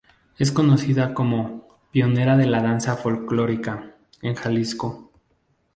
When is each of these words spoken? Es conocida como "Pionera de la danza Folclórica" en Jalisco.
Es 0.39 0.51
conocida 0.51 1.13
como 1.13 1.67
"Pionera 1.91 2.35
de 2.35 2.47
la 2.47 2.59
danza 2.63 2.95
Folclórica" 2.97 3.97
en 4.23 4.33
Jalisco. 4.33 5.11